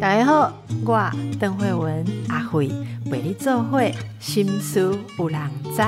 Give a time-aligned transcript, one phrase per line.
[0.00, 0.52] 大家好，
[0.84, 2.70] 我邓慧文阿慧
[3.10, 5.40] 为你做会心思有人
[5.74, 5.82] 知。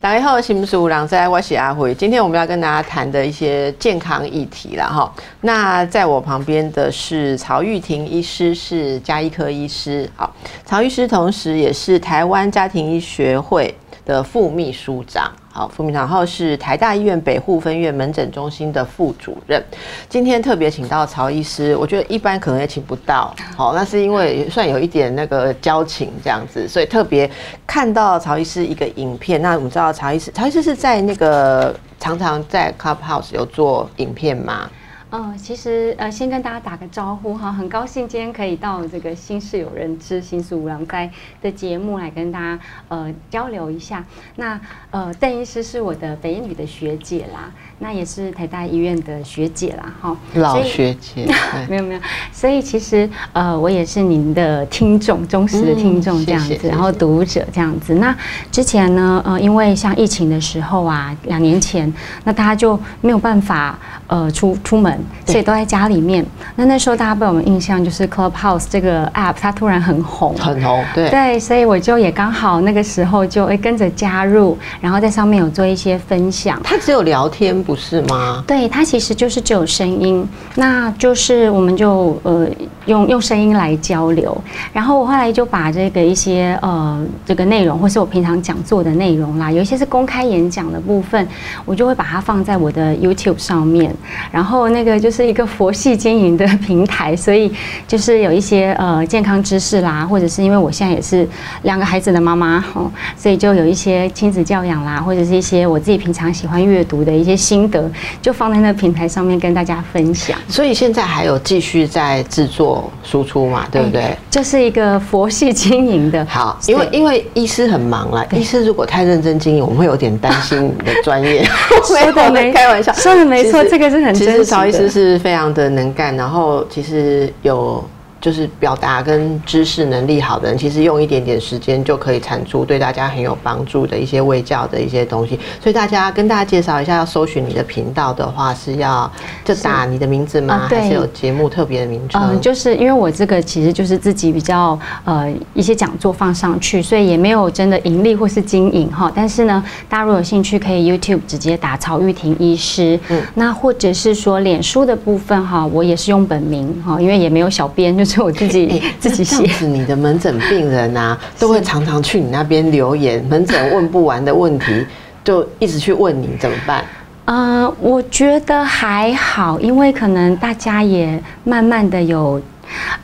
[0.00, 1.94] 大家好，心思有人知，我是阿慧。
[1.94, 5.12] 今天我们要跟大家谈的一些健康议题了哈。
[5.42, 10.10] 那在我旁边的是曹玉婷医师，是家医科医师。
[10.16, 10.34] 好，
[10.64, 15.30] 曹医师同时也是台湾家庭医学会的副秘书长。
[15.58, 19.60] 好，副秘书长，然后是台大医院北护分院门诊中心的副主任。
[20.08, 23.34] 今天特别请到曹医师，我觉得一般可能也请不到。
[23.56, 27.28] 好，那是因为算有一点那个交情这样子，所以特别
[27.66, 29.42] 看到曹医师一个影片。
[29.42, 34.70] 那我们知道曹医师，曹医师是在那个常常在 Clubhouse 有做影片吗？
[35.10, 44.04] 嗯，其实呃，先跟大家打个招呼哈，很高兴今天可以到这个“新事有人知，新事无郎灾”的节目来跟大家呃交流一下。
[44.36, 51.26] 那呃，邓医师是我的北医的学姐啦，那也是台大医院的学姐啦，哈，老学姐，
[51.68, 52.00] 没有没有，
[52.32, 57.94] 所以其实呃，我也是您的听众，忠实的听众这样子，然后读者这样子。
[57.94, 58.14] 那
[58.50, 61.92] 之前呢，呃，因为像疫情的时候啊，两年前，
[62.24, 64.98] 那大家就没有办法呃出出门。
[65.26, 66.24] 所以都在家里面。
[66.56, 71.38] 那那时候大家被我们印象就是 Clubhouse 这个 app，它突然很红，很红，对对。
[71.38, 76.58] 所以我就也刚好那个时候就会跟着加入，然后在上面有做一些分享。
[76.64, 78.42] 它只有聊天不是吗？
[78.46, 80.26] 对，它其实就是只有声音。
[80.56, 82.48] 那就是我们就呃
[82.86, 84.36] 用用声音来交流。
[84.72, 91.28] 然后我后来就把这个一些呃这个内容，或是我平常讲座的内容啦，有一些是公开演讲的部分，
[91.64, 93.94] 我就会把它放在我的 YouTube 上面。
[94.30, 94.98] 然后那个。
[94.98, 97.50] 就是一个佛系经营的平台，所以
[97.86, 101.26] 就是有一些呃健康知识啦，或者是因为我现在也是
[101.62, 107.90] 两个孩子的妈妈哦，所以就有一些亲子教养啦，或者是一些我自己平常喜欢阅读的一些新心得，
[108.22, 110.38] 就放在那平台上面跟大家分享。
[110.48, 114.16] 所以现在还有继续在制作输出嘛，对不对？
[114.30, 116.24] 就是一个佛系经营的。
[116.26, 121.44] 好，因为因为医师很忙啦，医师如果太认真经营，我们会有点担心你的专业。
[121.84, 124.44] 说的没开玩笑，说的没错，这个是很真实。
[124.44, 127.84] 曹医师是非常的能干，然后其实有。
[128.20, 135.38] 就是表达跟知识能力好的人，其实用一点点时间就可以产出对大家很有帮助的一些卫教的一些东西。
[135.62, 139.08] 所以大家跟大家介绍一下，要搜寻你的频道的话，是要
[139.44, 140.66] 就打你的名字吗？
[140.68, 142.20] 还是有节目特别的名称？
[142.20, 149.12] 嗯，就是因为我这个其实就是自己比较呃一些讲座放上去，所以也没有真的盈利或是经营哈。
[149.14, 152.98] 但是呢，大家如果有兴趣，可以 YouTube 直接打曹玉婷医师。
[153.10, 158.04] 嗯，那或者是说脸书的部分哈，我也是用本名哈，因为也没有小编就。
[158.07, 159.66] 是我自己 自己写。
[159.66, 164.86] 你的门诊病人啊， 都会常常去你那边留言， 门诊问不完的问题，
[165.22, 166.84] 就一直去问你，怎么办？
[167.26, 172.40] 呃，我觉得还好，因为可能大家也慢慢的有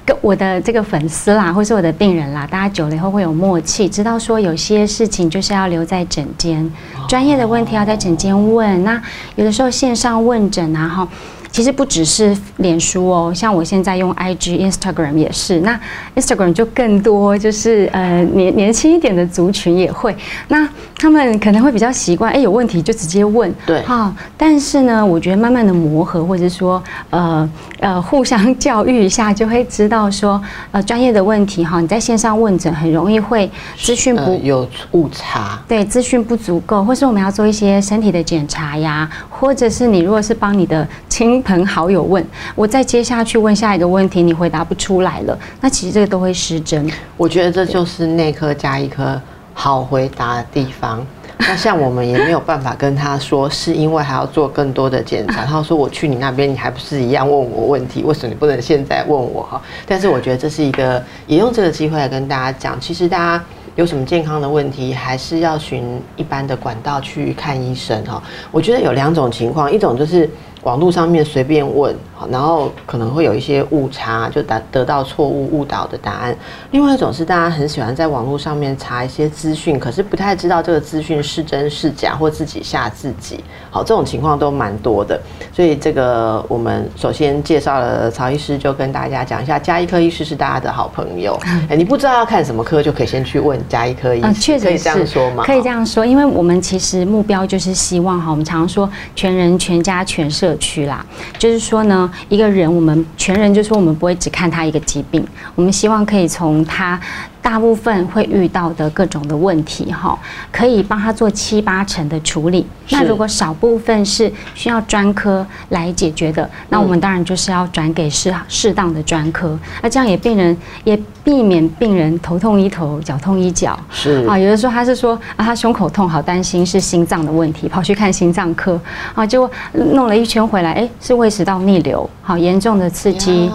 [0.07, 6.71] 跟我的这个粉丝啦，或是我的病人啦，大家久了以后会有默契，知道说有些事情就是要留在诊间，
[7.07, 8.83] 专业的问题要在诊间问。
[8.83, 8.99] 那
[9.37, 11.09] 有的时候线上问诊啊，哈。
[11.55, 15.61] 其实不只是脸书哦，像我现在用 IG、Instagram 也是。
[15.61, 15.79] 那
[16.17, 20.17] Instagram 就更多，就是呃年年轻一点的族群也会。
[20.49, 23.55] 那他们可能会比较习惯，哎，有问题就直接问。
[23.65, 23.81] 对。
[23.85, 27.49] 好，但是呢，我觉得慢慢的磨合，或者说呃
[27.79, 35.63] 呃互相教育一下，就会知道说，呃专业的问题哈，你在线上问诊很容易会资讯不有误差。
[35.69, 41.41] 对，资讯不足够，或是我们要做一些身体的检查呀，或者是你如果是帮你的亲。
[41.45, 42.27] 朋好友问
[42.57, 46.91] 我，再接下去问下一个问题，你回答不出来了，那其实这个都会失真。
[47.17, 49.21] 我觉得这就是内科加一科
[49.53, 51.07] 好回答的地方。
[51.39, 55.45] 那像我们也没有办法跟他说，是因为还要做更多的检查。
[55.45, 58.03] 他说我去你那边，你还不是一样问我问题？
[58.03, 59.63] 为什么你不能现在问我哈？
[59.87, 63.45] 但是我觉得这是一个，也用这个机会来跟大家讲，其实大家
[63.77, 65.85] 有什么健康的问题，还是要寻
[66.17, 68.21] 一般的管道去看医生哈。
[68.51, 70.29] 我觉得有两种情况，一种就是。
[70.65, 71.95] 网络上面随便问，
[72.31, 76.35] 然后可能会有一些误差，就得得到错误误导的答案。
[76.71, 83.45] 另外一种是大家很喜欢在网络上面查一些资讯，可是不太知道这个资讯是真是假，或自己吓自己。
[83.71, 85.21] 好，这种情况都蛮多的。
[85.53, 91.39] 所以这个我们首先介绍了曹医师，就跟大家讲一下，加医科医师是大家的好朋友。
[91.69, 94.33] 哎，你不知道要看什么科，就可以先去问加医科医师。
[94.41, 95.45] 确实可以这样说吗？
[95.45, 100.54] 可以这样说，因为我们其实目标就是希望哈，我们常说全人、全家、全社。
[100.57, 101.05] 区啦，
[101.39, 107.01] 就是说呢，一个人我们全人就说我们不会只看他一个疾病，我们希望可以从他
[107.45, 110.19] 大部分会遇到的各种的问题哈，
[110.51, 112.67] 可以帮他做七八成的处理。
[112.89, 119.59] 那如果少部分是需要专科来解决的，那我们当然就是要转给适适当的专科。
[119.83, 123.79] 那这样也病人也避免病人头痛医头，脚痛医脚。
[123.91, 128.81] 是啊，有的时候他是说啊，他胸口痛，好担心是心脏的问题，跑去看心脏科
[129.15, 133.51] 啊，结果弄了一圈回来，哎，是胃食道逆流，好严重的刺激。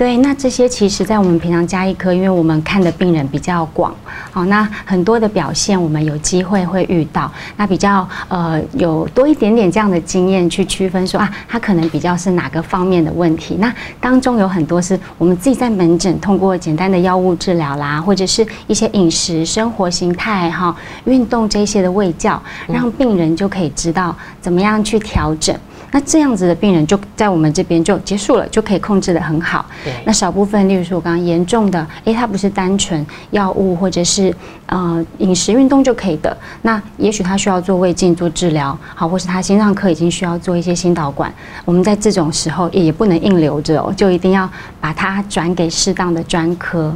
[0.00, 3.94] 对，那这些其实，在我们平常加医科，因为我们看的病人比较广，
[4.30, 13.56] 好，那很多的表现我们有机会会遇到，那比较呃有多一点点这样的经验去区分说啊，他可能比较是哪个方面的问题。
[13.56, 13.70] 那
[14.00, 20.74] 当中有很多是我们自己在门诊通过简单的药物治疗啦，或者是一些饮食、生活形态哈、
[21.04, 25.54] 运动这些的卫教，让病人就可以知道怎么样去调整。
[25.92, 29.64] 那这样子的病人就在我们这边就结束了，就可以控制的很好。
[29.84, 29.92] 对。
[30.04, 34.34] 那少部分，例如说我刚刚严重的，诶，他不是单纯药物或者是
[34.66, 36.36] 呃饮食运动就可以的。
[36.62, 41.32] 那也许他需要做胃镜做治疗，好，或是他心脏科已经需要做一些心导管。
[41.64, 44.48] 我们在这种时候也不能硬留着哦，就一定要
[44.80, 46.94] 把它转给适当的专科，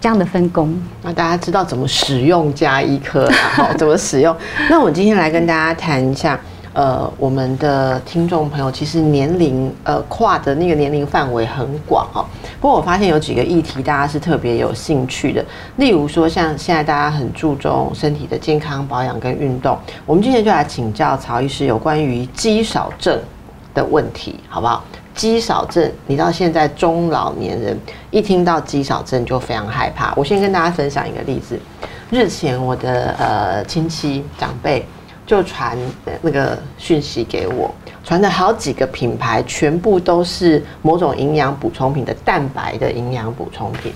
[0.00, 0.76] 这样的分工。
[1.02, 4.36] 那大家知道怎么使用加医科，好，怎么使用？
[4.68, 6.38] 那我今天来跟大家谈一下。
[6.74, 12.24] 呃，我们的听众朋友其实年龄呃跨的那个年龄范围很广哦。
[12.60, 15.44] 不过我发现有几个议题大家是特别有兴趣的，
[15.76, 23.20] 例如说像现在大家很注重身体的健康保养跟运动，我们今天就来请教曹医师有关于肌少症
[23.74, 24.82] 的问题，好不好？
[25.14, 27.78] 肌少症，你到现在中老年人
[28.10, 30.14] 一听到肌少症就非常害怕。
[30.16, 31.60] 我先跟大家分享一个例子，
[32.10, 34.86] 日前我的呃亲戚长辈。
[35.32, 35.78] 就传
[36.20, 37.74] 那个讯息给我，
[38.04, 43.94] 传的好几个品牌，全部都是某种营养补充品的蛋白的营养补充品。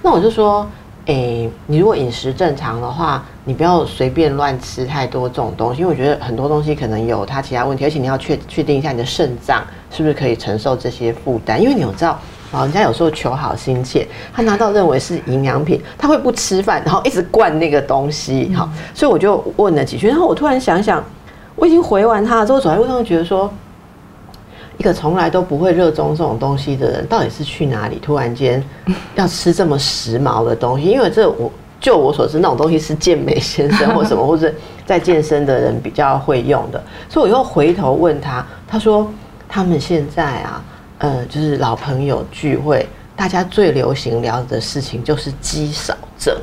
[0.00, 0.64] 那我就说，
[1.06, 12.16] 诶，你如果饮食正常的话，你不要随便乱吃太多这种东西，因为我觉得很多东西可能有它其他问题，而且你要确确定一下你的肾脏是不是可以承受这些负担，因为你有知道。
[12.52, 18.52] 老人家有时候求好心切，他拿到认为是营养品，他会不吃饭，然后一直灌那个东西。
[18.54, 21.02] 好，所以我就问了几句，然后我突然想想，
[21.54, 23.48] 我已经回完他了之后，走在路上觉得说，
[24.78, 28.00] 一个从来都不会热衷这种东西的人，到底是去哪里？
[28.02, 28.60] 突然间
[29.14, 30.86] 要吃这么时髦的东西？
[30.86, 34.52] 因为这我就我所知，那种东西是健美先生或什么，或者
[34.84, 36.82] 在健身的人比较会用的。
[37.08, 39.08] 所以我又回头问他，他说
[39.48, 40.60] 他们现在啊。
[41.00, 42.86] 呃，就是老朋友聚会，
[43.16, 46.36] 大家最流行聊的事情就是肌少症。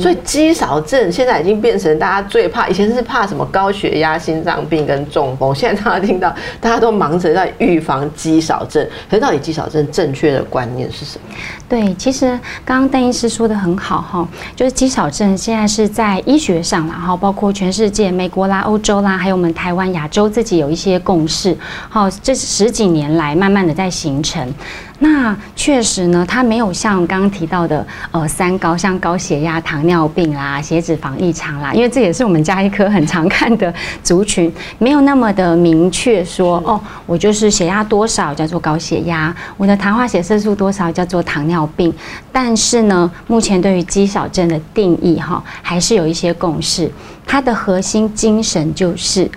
[0.00, 8.84] 所以肌少症现在已经变成大家最怕，以前是怕什么高血压、心脏病跟中风，现在大家听到大家都忙着在预防肌少症。
[9.08, 11.36] 可是到底肌少症正确的观念是什么？
[11.68, 12.26] 对，其实
[12.64, 21.56] 刚刚邓医师说的很好哈，就是肌少症现在是在医学上，然后包括全世界、美国啦、欧洲啦，还有我们台湾、亚洲自己有一些共识。
[21.88, 24.52] 好，这十几年来慢慢的在形成。
[24.98, 33.72] 那确实呢，它没有像刚刚提到的呃三高，像高血压、糖尿病啦、血脂肪异常啦，因为这也是我们家医科很常看的
[34.02, 41.92] 族群，没有那么的明确说哦，我就是血压多少叫做高血压，我的糖化血色素多少叫做糖尿病。
[42.32, 46.90] 但是呢，目前对于肌少症的定义哈，还是有一些共识，
[47.26, 49.30] 它的核心精神就是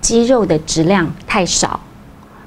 [0.00, 1.78] 肌肉的质量太少，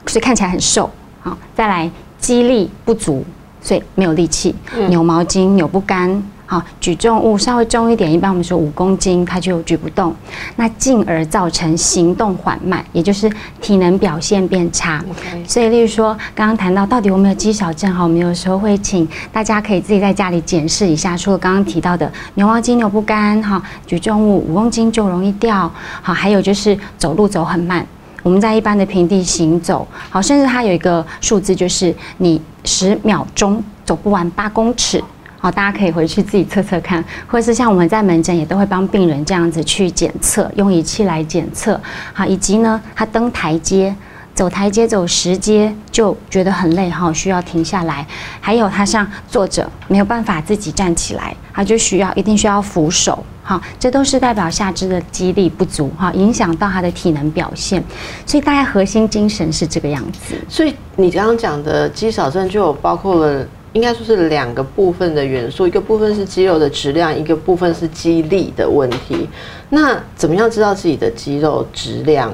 [0.07, 0.89] 所以看起来很瘦。
[1.21, 1.91] 好，再来。
[2.25, 3.23] 肌力不足，
[3.61, 4.55] 所以没有力气，
[4.89, 10.11] 扭毛巾扭不干，好举重物稍微重一点，一般我们说五公斤，它就举不动，
[10.55, 15.05] 那进而造成行动缓慢，也就是体能表现变差。
[15.47, 27.85] 所以，例如说刚刚谈到到底有没有肌少症，哈，我们有时候会请大家可以自己在家里检视一下，除了刚刚提到的牛毛巾扭不干，哈，举重物五公斤就容易掉，好，还有就是走路走很慢。
[28.25, 34.99] 我们在一般的平地行走，好，甚至它有一个数字，就是你十秒钟走不完八公尺，
[35.37, 41.79] 好，大家可以回去自己测测看，或者是像我们在门诊也都会帮病人这样子去检测，用仪器来检测，
[42.13, 43.95] 好，以及呢，他登台阶。
[44.35, 48.05] 走台阶走十阶就觉得很累哈，需要停下来。
[48.41, 57.81] 还有他像坐着没有办法自己站起来，他就需要一定需要扶手哈，这都是代表下肢的肌力不足哈，影响到他的体能表现。
[58.25, 60.35] 所以大概核心精神是这个样子。
[60.49, 69.29] 所以你刚刚讲的肌少症就有包括了，应该说是两个部分的元素，一个部分是肌肉的质量，一个部分是肌力的问题。
[69.69, 72.33] 那怎么样知道自己的肌肉质量？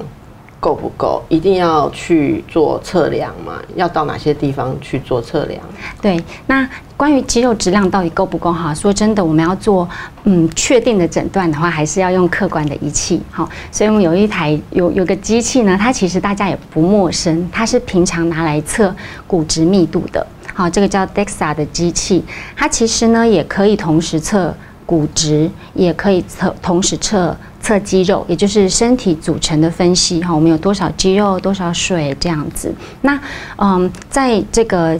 [0.61, 3.53] 够不够，一定要去做测量嘛？
[3.75, 5.59] 要到哪些地方去做测量？
[5.99, 8.71] 对，那关于肌肉质量到底够不够哈？
[8.71, 9.89] 说真的，我们要做
[10.25, 13.49] 嗯确定的诊断的话，还是要用客观的仪器哈。
[13.71, 20.23] 所以我们有一台有有个机器呢，它其实大家也不陌生，它是平常拿来测骨质密度的。
[20.53, 22.23] 好，这个叫 DEXA 的机器，
[22.55, 27.35] 它其实呢也可以同时测骨质，也可以测同时测。
[27.61, 32.73] 测肌肉，也就是身体组成的分析哈，我们有多少肌肉，多少水这样子。
[33.01, 33.19] 那
[33.57, 34.99] 嗯，在这个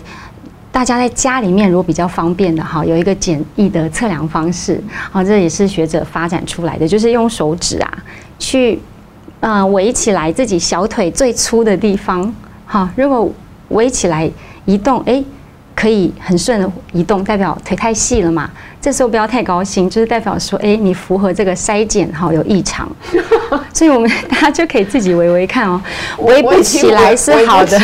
[0.71, 7.91] 大家在家里面如果比较方便的哈，有一个简易的测量方式，好，这也是学者发展出来的，就是用手指啊
[8.37, 8.79] 去
[9.39, 12.33] 嗯围起来自己小腿最粗的地方，
[12.65, 13.29] 好，如果
[13.69, 14.29] 围起来
[14.65, 15.23] 移动，哎。
[15.81, 18.47] 可以很顺的移动，代表腿太细了嘛？
[18.79, 22.87] 这时候不要太高兴，就是代表说，哎，你符合这个筛检哈有异常，
[23.73, 25.81] 所以我们大家就可以自己围围看哦，
[26.19, 27.79] 围不起来是好的，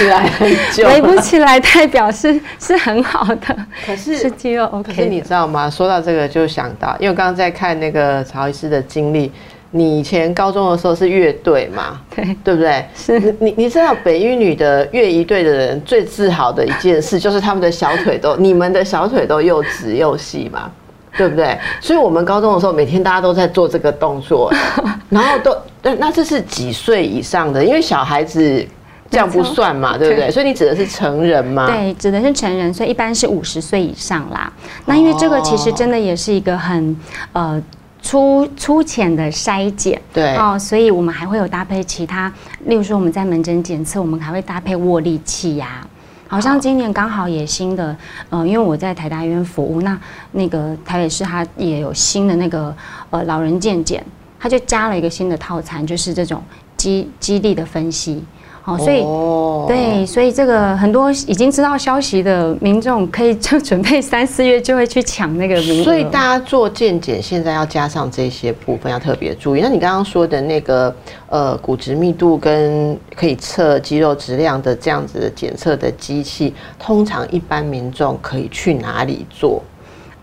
[0.85, 4.93] 围不起来代表是是很好的，可是是肌肉 OK。
[4.93, 5.67] 可是你知道吗？
[5.67, 9.31] 说到这个就想到，因为刚刚在看那个曹医师的经历。
[9.71, 11.99] 你以前高中的时候是乐队嘛？
[12.15, 12.85] 对，对不对？
[12.95, 13.19] 是。
[13.39, 20.71] 你你知道北一女的乐仪队的人最自豪的一件事，就是他们的小腿都， 你们的小腿都又直又细嘛，
[21.17, 21.57] 对不对？
[21.81, 24.51] 所以我们高中的时候，每天大家都在做这个动作，
[25.09, 25.55] 然后都，
[25.97, 27.63] 那这是几岁以上的？
[27.63, 28.65] 因为小孩子
[29.11, 30.31] 这样不算嘛，对不对？
[30.31, 31.67] 所以你指的是成人吗？
[31.67, 34.51] 对，指的是成人，所以一般是五十岁以上啦。
[34.85, 36.95] 那因为这个其实真的也是一个很
[37.33, 37.61] 呃。
[38.07, 42.31] 粗粗浅的筛检，对哦，所以我们还会有搭配其他，
[42.63, 45.85] 例如说我们在门诊检测，我们还会搭配握力器呀。
[46.25, 47.93] 好像今年刚好也新的，
[48.29, 49.99] 呃，因为我在台大医院服务，那
[50.31, 52.73] 那个台北市它也有新的那个
[53.09, 54.01] 呃老人健检，
[54.39, 56.41] 它就加了一个新的套餐，就是这种
[56.77, 58.23] 肌肌力的分析。
[58.67, 59.01] 哦，所以
[59.65, 65.83] 对，所以这个很多已经知道消息的民众，可以就准备三四月就会去抢那个名额。
[65.85, 69.61] 所以大家做健检，现在要加上这些部分，要特别注意。
[69.61, 70.93] 那你刚刚说的那个
[71.29, 79.63] 呃骨质密度跟可以测肌肉质量的这样子的检测的机器，通常一般民众可以去哪里做？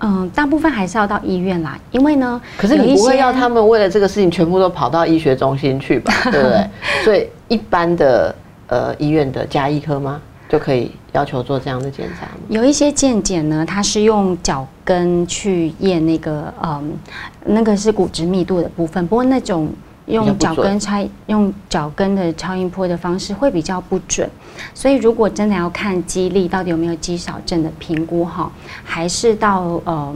[0.01, 6.13] 嗯，大部分还是要到医院啦，因为呢，可是你不会要他们为了这个事情全部都跑到医学中心去吧？
[6.31, 6.69] 对不对？
[7.03, 8.35] 所以一般的
[8.67, 12.27] 呃医院的加医科吗，就可以要求做这样的检查？
[12.49, 16.93] 有一些健检呢，它是用脚跟去验那个嗯，
[17.45, 19.69] 那个是骨质密度的部分，不过那种。
[20.07, 24.29] 用脚跟超用脚跟的超音波的方式会比较不准，
[24.75, 28.53] 所以如果真的要看肌力到底有没有肌少症的评估哈，
[28.85, 30.15] 还是到呃，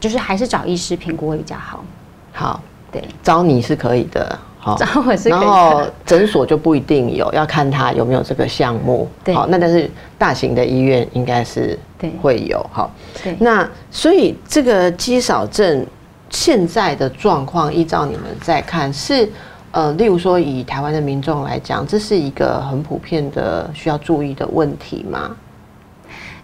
[0.00, 1.84] 就是还是找医师评估会比较好。
[2.32, 5.38] 好，对，找你是可以的，好，找我是可以。
[5.38, 9.06] 然后诊所就不一定有，要看他有没有这个项目。
[9.22, 12.64] 对，好，那但是大型的医院应该是对会有。
[12.72, 12.90] 好，
[13.22, 15.86] 对，那所以这个肌少症。
[16.30, 19.28] 现在的状况，依照你们在看，是
[19.70, 25.36] 呃，例如说以台湾的民众来讲，这是一个很普遍的需要注意的问题吗？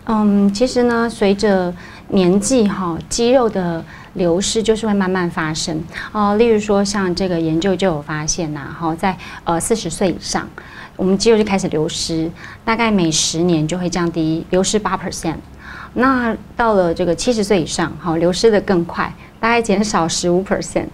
[0.06, 1.72] 嗯，其实呢，随着
[2.08, 6.36] 年纪哈，肌肉的流失就是会慢慢发生哦。
[6.36, 10.46] 例如说，像这个研究就有发现呐，哈，在呃四十岁以上，
[10.96, 12.30] 我们肌肉就开始流失，
[12.66, 15.36] 大概每十年就会降低流失八 percent。
[15.94, 19.10] 那到了这个七十岁以上，好，流失的更快。
[19.44, 20.86] 大概减少十五 percent，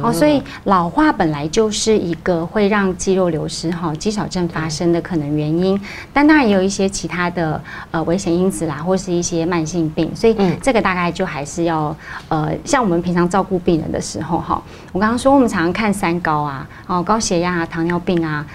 [0.00, 5.76] 哦，所以老化本来就是一个会让肌肉流失、哈肌少症发生的可能原因，
[6.12, 7.60] 但当然也有一些其他的
[7.90, 11.94] 呃危险因子啦，或是一些慢性病，所以这个大概就还是要
[12.28, 18.46] 呃，像我们平常照顾病人的时候，哈，我刚刚说我们常常看三高啊，哦，高血压啊，糖尿病啊，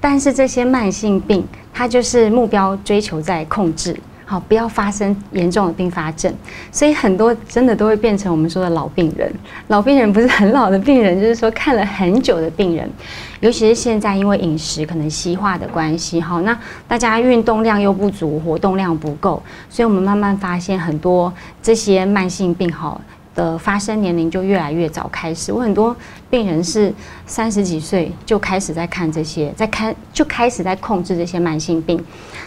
[0.00, 3.98] 但是这些慢性病，它就是目标追求在控制。
[4.30, 6.32] 好，不要发生严重的并发症，
[6.70, 9.28] 所以很多真的都会变成我们说的老病人。
[9.66, 12.88] 老病人不是很老的病人，就是说看了很久的病人。
[13.40, 16.56] 尤其是现在因为饮食可能西化的关系，好，那
[16.86, 23.00] 大家运动量又不足，活动量不够，所以我们慢慢发现很多这些慢性病，好。
[23.34, 25.94] 的发生年龄就越来越早开始，我很多
[26.28, 26.92] 病人是
[27.26, 32.02] 三十几岁就开始在看这些，在看就开始在控制这些慢性病。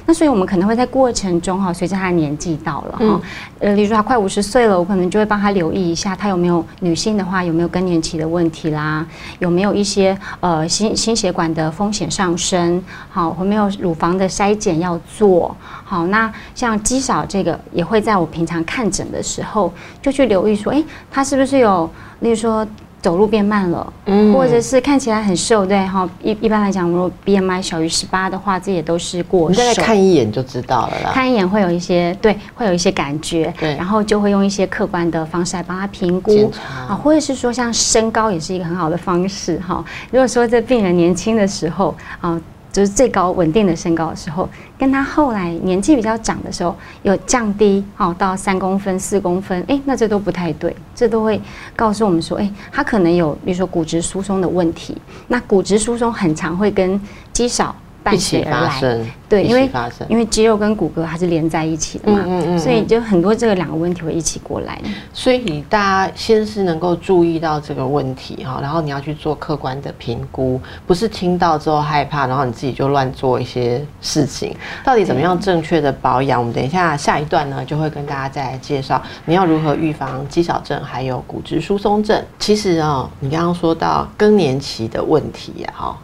[0.06, 3.22] 那所以我们可能会在过程中哈，随着他的年纪到了哈，
[3.60, 9.08] 呃，例如说他快五十岁了，我可能就会帮他留意一下，他有没有女性的话有没有更年期的问题啦，
[9.40, 16.06] 有没有一些呃心心血管的风险上升，好，有没有乳房的筛检要做好。
[16.08, 20.73] 那像肌少这个也会在我平常看诊的时候就去留意说。
[20.74, 21.88] 哎，他是不是有，
[22.22, 22.68] 例如说
[23.00, 26.10] 走路变慢了，嗯或者是看起来很瘦，对哈。
[26.24, 29.74] 一一般来讲，如果 BMI 小于十八的话，这也都是过你大概。
[29.76, 31.12] 看一眼就知道了啦。
[31.14, 36.52] 看一眼会有一些对，会有一些感觉，对然后就会用一些客观的方式来帮他评估
[36.88, 39.84] 啊，或者是说像身高也是一个很好的方式哈。
[40.10, 42.42] 如果说这病人年轻的时候啊。
[42.74, 51.40] 就是最高稳定的身高的时候，跟他后来年纪比较长的时候有降低哦到三公分、四公分，哎，那这都不太对，这都会
[51.76, 54.98] 告诉我们说，哎，他可能有比如说骨质疏松的问题。
[55.28, 57.00] 那骨质疏松很常会跟
[57.32, 60.06] 肌少伴一起随而来，发生，对，一因为起发生。
[60.10, 64.80] 因为肌肉跟骨骼它是连在一起的嘛，嗯嗯嗯所以就很多这个两个问题会一起过来。
[65.14, 74.56] 所以大家先是能够注意到这个问题哈，然后你要去做客观的评估，不是听到之后害怕，然后你自己就乱做一些事情。
[74.84, 76.40] 到底怎么样正确的保养？
[76.40, 82.22] 我们等一下下一段呢，就会跟大家再来介绍你要如何预防肌少症还有骨质疏松症。
[82.38, 85.98] 其实啊、你刚刚说到更年期的问题呀、哈，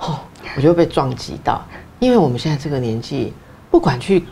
[0.00, 0.18] 哦，
[0.54, 1.60] 我就被撞击到，
[1.98, 3.32] 因为我们现在这个年纪，
[3.70, 4.24] 不管去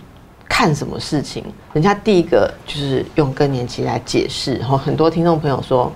[0.48, 4.62] 看什么事情，人家第一个就是用更年期来解释。
[4.62, 5.92] 哈，很多听众朋友说，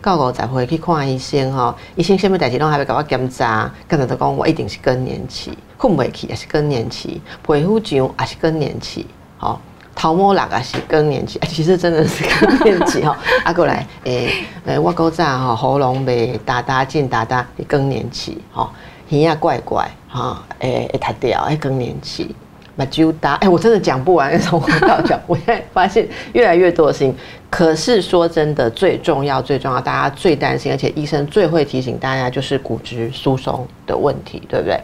[0.00, 9.06] 告我才会去看医生哈，医生什么代志拢还没给我检查，刚才都讲我一定是更年期，困不起也是更年期，皮肤痒也是更年期，
[9.38, 9.60] 好。
[9.98, 13.16] 头毛落也是更年期， 其实真的是更年期哈。
[13.42, 18.68] 啊，过来，诶、诶，我古早吼喉咙袂哒哒进哒哒，是更年期，吼，
[19.10, 22.34] 耳仔怪怪，哈，诶，会塌掉，诶，更年期。
[22.78, 25.18] 目睭大，哎、我真的讲不完， 从头到脚。
[25.26, 27.16] 我现在发现越来越多的事情。
[27.48, 34.78] 可是说真的，最重要、最重要，大家最担心，而且医生最会提醒大家，就是骨质疏松的问题，对不对？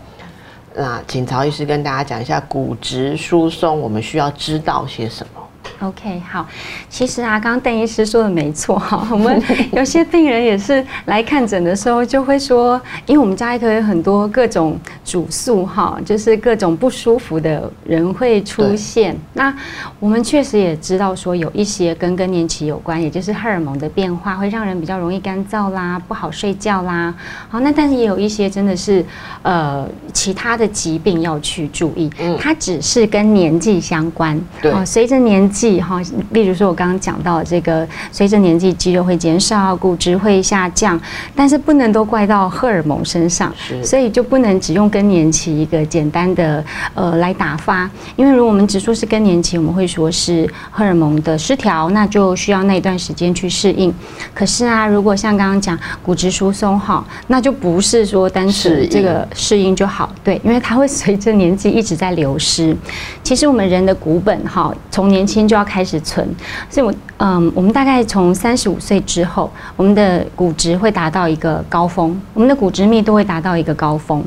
[0.74, 5.42] 那请曹医师跟大家讲一下骨质疏松，我们需要知道些什么？
[5.80, 6.46] OK，好，
[6.88, 9.42] 其实啊，刚刚邓医师说的没错哈， 我们
[9.72, 19.16] 有些病人也是来看诊的时候就会说，因为我们家医科有很多各种主诉哈，就是各种不舒服的人会出现。
[19.32, 19.52] 那
[19.98, 27.12] 我们确实也知道说，有一些跟更年期有关，也就是荷尔蒙的变化会让人比较容易干燥啦，不好睡觉啦。
[27.48, 29.04] 好，那但是也有一些真的是
[29.42, 34.40] 呃其他的疾病要去注意，嗯它只是跟年纪相关。
[34.60, 36.00] 对哦随着年纪哈，
[36.30, 40.98] 例如说我刚刚讲到的这个，随着年纪肌肉会减少，骨质会下降，
[41.36, 53.92] 但是不能都怪到荷尔蒙身上，是所以就不能只用更年期一个简单的呃来打发，因为如果我们只说是更年期，我们会说是荷尔蒙的失调，那就需要那一段时间去适应。
[54.32, 62.74] 可是啊，如果像刚刚讲骨质疏松哈，那就不是说单纯这个适应就好，对，因为它会随着年纪一直在流失。
[63.22, 66.26] 其实我们人的骨本哈，从年轻就要开始存，
[66.70, 74.22] 所以我嗯，我们大概从三十五岁之后，我们的骨质会达到一个高峰，我们的骨质密度会达到一个高峰。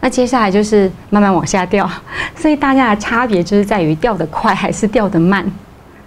[0.00, 1.90] 那接下来就是慢慢往下掉，
[2.36, 5.44] 所以大家的差别就是在于掉得快还是掉得慢。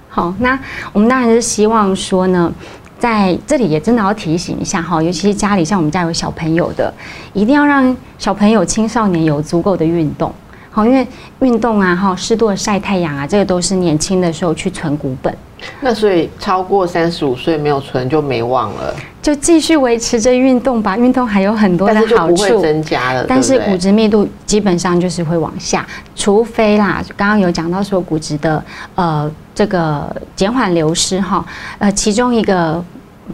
[0.07, 0.57] 好，那
[0.93, 2.51] 我们当然是希望说呢，
[2.97, 6.93] 在这里也真的要提醒一下哈，尤其是家里像我们家有小朋友的，
[7.33, 10.33] 一定要让小朋友、青少年有足够的运动。
[10.73, 11.05] 好，因为
[11.41, 15.35] 运动啊，哈，适度的晒太阳啊，这个都是年轻的时候去存股本，
[15.81, 20.97] 那所以超过三十五岁没有存就没望了，就继续维持着运动吧。
[20.97, 22.61] 运动还有很多的但是就好不会处。
[22.61, 28.63] 增加了，但是骨质密度基本上就是会往下，除非啦，刚刚有讲到说骨质的
[28.95, 31.45] 呃这个减缓流失哈，
[31.79, 32.81] 呃其中一个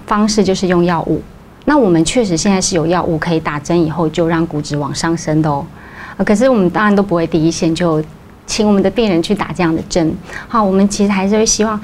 [0.08, 1.22] 方式就是用药物。
[1.66, 5.64] 那我们确实现在是有药物可以打针以后就让骨质往上升的哦，
[6.24, 8.04] 可是我们当然都不会第一线就
[8.46, 10.16] 请我们的病人去打这样的针。
[10.48, 11.80] 好，我们其实还是会希望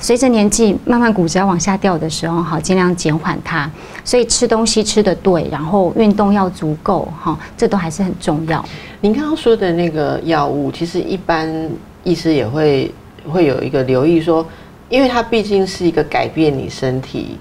[0.00, 3.70] 随着年纪慢慢骨质要往下掉的时候，好尽量减缓它。
[4.04, 8.64] 所以吃东西吃的对，然后运动要足够，哈，这都还是很重要。
[9.00, 11.70] 您刚刚说的那个药物，其实一般
[12.02, 12.92] 医师也会
[13.28, 14.46] 会有一个留意说，
[14.88, 17.36] 因为它毕竟是一个改变你身体，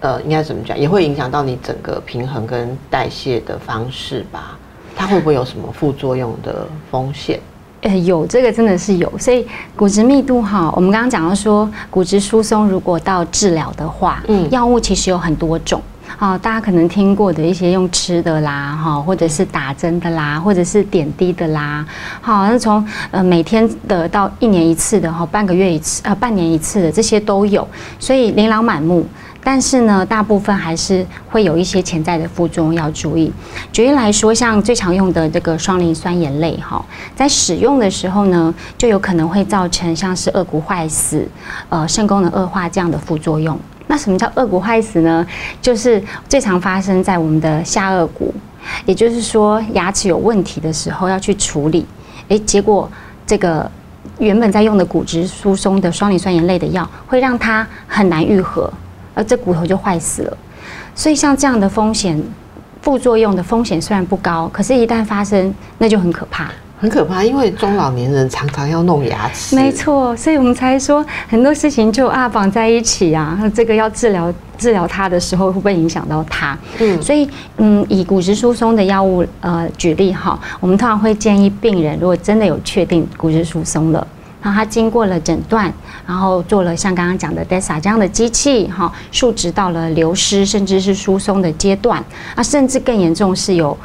[0.00, 4.58] 呃，应该怎么讲，也会影响到你整个平衡跟代谢的方式吧？
[4.96, 7.40] 它会不会有什么副作用的风险？
[7.82, 15.82] 呃，有这个真的是有，所以骨质密度哈，我们刚刚讲到说，骨质疏松如果到治疗的话，嗯嗯，药物其实有很多种。
[16.18, 21.84] 哦，大家可能听过的一些用吃的啦，哈，或者是打针的啦，或者是点滴的啦，
[22.20, 27.66] 好，那从呃每天的到一年一次的哈，半个月一次，呃半年一次的这些都有，
[27.98, 29.04] 所以琳琅满目。
[29.44, 33.32] 但是呢，大部分还是会有一些潜在的副作用要注意。
[33.72, 36.84] 举例来说，像最常用的这个双磷酸盐类哈，
[37.16, 41.26] 在使用的时候呢，就有可能会造成像是颚骨坏死、
[41.68, 43.58] 呃肾功能恶化这样的副作用。
[43.88, 45.26] 那什么叫颚骨坏死呢？
[45.60, 48.32] 就是最常发生在我们的下颚骨，
[48.86, 51.84] 也就是说牙齿有问题的时候要去处理，
[52.28, 52.88] 诶，结果
[53.26, 53.68] 这个
[54.18, 58.72] 原本在用的骨质疏松的双磷酸盐类的药，会让它很难愈合，
[59.14, 60.36] 而这骨头就坏死了。
[60.94, 62.22] 所以像这样的风险，
[62.80, 66.50] 副作用的风险虽然不高，可是一旦发生，那就很可怕。
[66.78, 69.54] 很可怕，因为中老年人常常要弄牙齿。
[69.54, 73.40] 没错，所以我们才说很多事情就啊绑在一起啊。
[73.54, 76.58] 这个要治疗治疗它的时候，会不会影响到它？
[76.80, 84.04] 嗯，所以嗯，以骨质疏松的药物呃举例哈，我们通常会建议病人，如果真的有确定骨质疏松了，
[84.42, 85.72] 然后他经过了诊断，
[86.06, 93.76] 然后做了像刚刚讲的 DESA 这样的机器哈，数值到了流失甚至是疏松的阶段，啊，甚至更严重是有。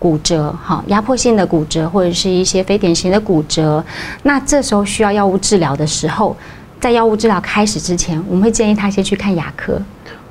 [0.00, 3.84] 骨折，哈，压迫性的骨折或者是一些非典型的骨折，
[4.22, 6.36] 那这时候需要药物治疗的时候，
[6.80, 9.82] 在药物治疗开始之前，我们会建议他先去看牙科，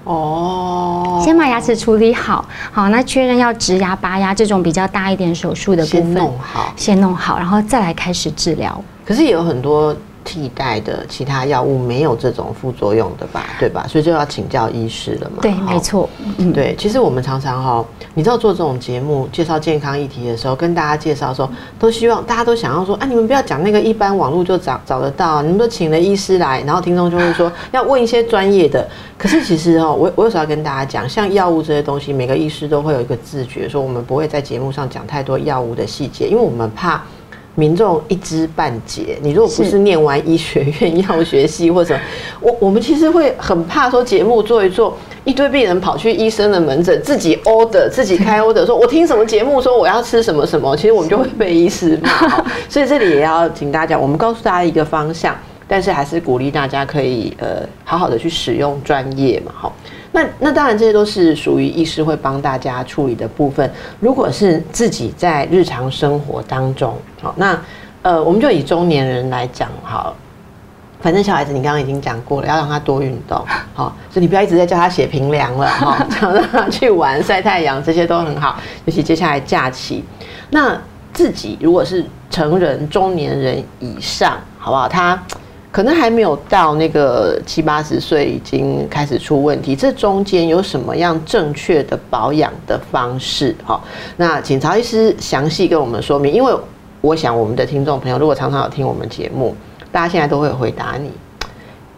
[0.05, 8.81] 哦，先把牙齿处理好，好，那确认要植牙、拔牙这种比较大一点手术的部分，先弄好，先弄好，然后再来开始治疗。
[9.07, 9.95] 可是也有很多。
[10.29, 13.85] 替代的其他药物没有这种副作用的吧，对吧？
[13.87, 15.37] 所以就要请教医师了嘛。
[15.41, 16.09] 对，没错。
[16.37, 16.75] 嗯，对。
[16.77, 28.85] 其实我们常常哈，你知道做这种节目介绍健康议题的时候，跟大家介绍说，都希望大家都想要说，啊，你们不要讲那个一般网络就找找得到，你们都请了医师来，然后听众就会说 要问一些专业的。
[29.17, 37.01] 可是其实哈，我我有时候要跟大家讲，像药物这些东西，每个医师都会有一个自觉，说我们不会在节目上讲太多药物的细节，因为我们怕。
[37.59, 41.99] 民众一知半解，你如果不是念完医学院药学系或者，
[42.39, 52.09] 我我们其实会很怕说节目做一做，一堆病人跑去医生的门诊自己 order 自己开 order，说我听什么节目说我要吃什么什么，其实我们就会被医师骂。
[52.69, 55.35] 所以这里也要请大家，我们告诉大家一个方向，
[55.67, 59.75] 但是还是鼓励大家可以呃好好的去使用专业嘛，好。
[60.11, 63.69] 那那当然，这些都是属于医师会帮大家处理的部分。
[63.99, 67.59] 如果是自己在日常生活当中，好，那
[68.01, 70.15] 呃，我们就以中年人来讲，好，
[71.01, 73.43] 反正小孩子你刚刚已经讲过了，要让他多运动，
[73.75, 78.57] 好，所以你不要一直在叫他写平凉了，哈， 让他去玩、晒太阳，这些都很好。
[78.85, 80.03] 尤其接下来假期，
[80.51, 80.79] 那
[81.13, 84.87] 自己如果是成人、中年人以上，好不好？
[84.87, 85.21] 他。
[85.77, 93.55] 可能还没有到那个七八十岁已经开始出问题，这中间有什么样正确的保养的方式？
[93.63, 93.79] 哈，
[94.15, 96.33] 那请曹医师详细跟我们说明。
[96.33, 96.51] 因为
[96.99, 99.55] 我想我们的听众朋友如果常常有听我们节目，
[99.91, 101.11] 大家现在都会回答你：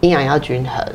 [0.01, 0.85] 营养要均衡，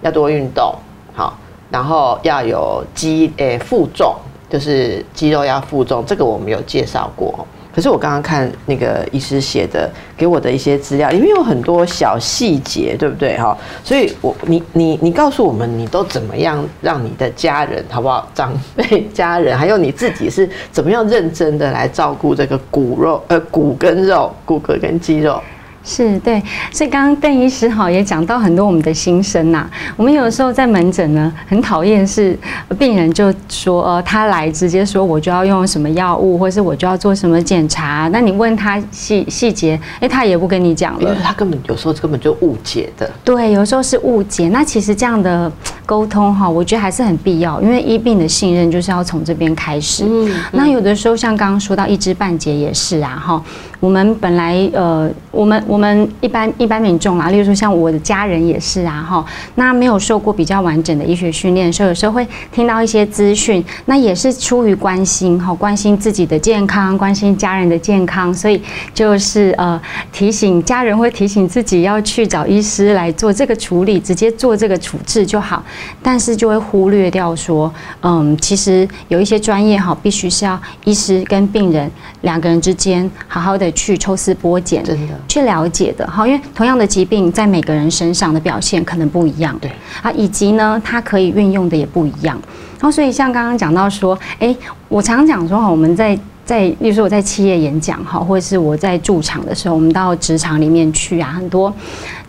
[0.00, 0.74] 要多运动，
[1.12, 1.38] 好，
[1.70, 4.16] 然后要有肌诶负重，
[4.48, 7.46] 就是肌肉要负重，这个我们有介绍过。
[7.74, 13.56] 可是我刚刚看那个医师写的给我的一些资料，里面有很多小细节，对不对哈？
[13.84, 18.28] 所以，我你你你告诉我们，你都怎么样让你的家人好不好？
[18.34, 25.40] 长辈、家人，还有你自己是怎么样认真的来照顾这个骨肉呃骨跟肉、骨骼跟肌肉？
[25.82, 29.68] 是对，所以刚刚邓医师哈也讲到很多我们的心声呐。
[29.96, 32.38] 我们有的时候在门诊呢，很讨厌是
[32.78, 38.08] 病人就说，呃，他来直接说我就要用什么药物，或是我就要做什么检查。
[38.12, 43.10] 那你问他细细节，哎，他也不跟你讲了，因为他根本有时候根本就误解的。
[43.24, 44.48] 对，有时候是误解。
[44.50, 45.50] 那其实这样的
[45.86, 50.04] 沟通哈，我觉得还是很必要，因为医病的信任就是要从这边开始。
[50.06, 53.42] 嗯，那有的时候像刚刚说到一知半解也是啊，哈。
[53.80, 68.60] 我们本来呃，我们我们一般一般民众啊，例如说像我的家人也是啊，哈，那没有受过比较完整的医学训练，所以有时候会听到一些资讯，那也是出于关心哈，关心自己的健康，关心家人的健康，所以
[68.92, 69.80] 就是呃
[70.12, 75.62] 提醒家人会提醒自己要去找医师来做这个处理，直接做这个处置就好，
[76.02, 81.90] 但是就会忽略掉说，嗯，其实有一些专业哈，必须是要医师跟病人
[82.22, 83.70] 两个人之间好好的。
[83.72, 89.70] 去抽丝剥茧，真的去了解的，哈，因为同样的疾病在每个人身上的表现可能不一样，对
[90.02, 92.40] 啊，以及呢，它可以运用的也不一样。
[92.78, 94.54] 然后，所以像刚刚讲到说，哎，
[94.88, 101.72] 我常讲说哈，我们在在，例如说我在企业演讲哈，或者是我在驻场的时候，我们到职场里面去啊，很多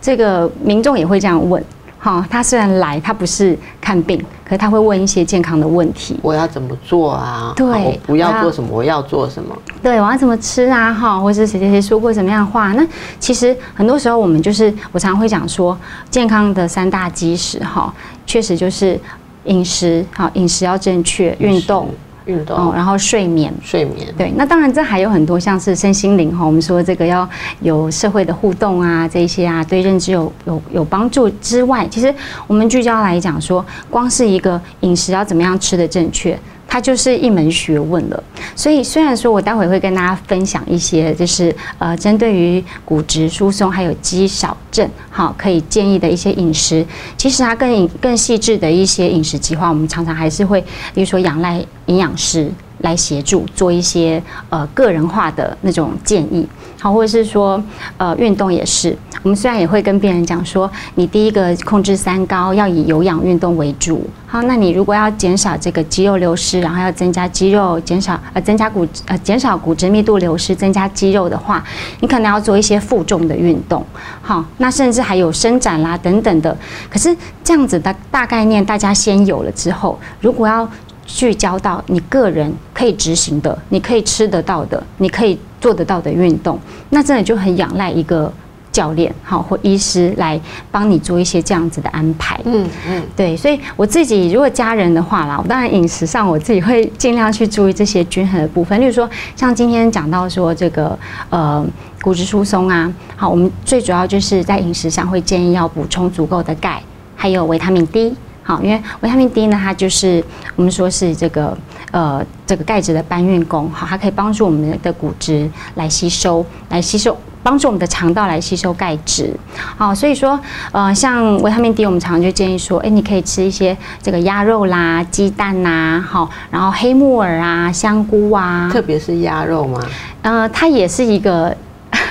[0.00, 1.62] 这个民众也会这样问。
[2.04, 6.18] 好，他虽然来，他不是看病，可是他会问一些健康的问题。
[6.20, 7.52] 我要怎么做啊？
[7.54, 9.56] 对，我不要做什么，我要做什么？
[9.80, 10.92] 对，我要怎么吃啊？
[10.92, 12.72] 哈，或者谁谁谁说过什么样的话？
[12.72, 12.84] 那
[13.20, 15.78] 其实很多时候我们就是，我常会讲说，
[16.10, 17.94] 健康的三大基石哈，
[18.26, 18.98] 确实就是
[19.44, 21.88] 饮食，好，饮食要正确，运动。
[22.26, 24.32] 运动，然后睡眠，睡眠，对。
[24.36, 27.28] 那当然，这还有很多像是身心灵哈，我们说这个要
[27.60, 32.14] 有社会的互动啊，这些啊，对认知有有有帮助之外，其实
[32.46, 36.38] 我们聚焦来讲说，光是一个饮食要怎么样吃的正确。
[36.72, 38.24] 它就是一门学问了，
[38.56, 46.82] 所以虽然说我待会会跟大家分享一些，就是呃，针对于骨质疏松还有肌少症，好，可以建议的一些饮食，
[47.18, 52.50] 其实它更更细致的一些饮食计划，我们常常还是会，比如说仰赖营养师
[52.82, 56.46] 来协助做一些呃个人化的那种建议。
[56.78, 57.62] 好，或者是说，
[57.96, 58.96] 呃，运动也是。
[59.22, 64.04] 我们虽然也会跟病人讲说，你第一个控制三高，要以有氧运动为主。
[64.26, 71.62] 好，那你如果要减少这个肌肉流失，然后要增加肌肉，减少呃增加骨呃减少骨质密度流失，增加肌肉的话，
[72.00, 73.86] 你可能要做一些负重的运动。
[74.20, 76.56] 好，那甚至还有伸展啦等等的。
[76.90, 80.68] 可是这样子的大概念，大家先有了之后，如果要
[81.04, 86.58] 聚焦到你个人可以执行的，你可以吃得到的，你可以做得到的运动，
[86.90, 88.32] 那真的就很仰赖一个
[88.70, 92.40] 教练，好或医师来帮你做一些这样子的安排。
[92.44, 101.64] 嗯嗯，对，所以我自己如果家人的话啦，我当然饮食上我自己会尽量去注意这些均衡的部分，例如说像今天讲到说这个呃
[102.00, 106.82] 骨质疏松啊，好，我们最主要就是在饮食上会建议要补充足够的钙，
[107.14, 108.14] 还有维他命 D。
[108.42, 110.22] 好，因为维他命 D 呢，它就是
[110.56, 111.56] 我们说是这个
[111.92, 119.32] 呃这个钙质的搬运工，好，它可以帮助我们的骨质来吸收，来吸收，帮助我们的肠道来吸收钙质。
[119.76, 120.38] 好，所以说
[120.72, 129.80] 呃像维他命 D，我们常常就建议说，哎，你可以吃一些这个鸭肉啦、鸡蛋呐，好，然后黑木耳啊、香菇啊，特别是鸭肉吗？
[130.22, 131.56] 呃，它也是一个。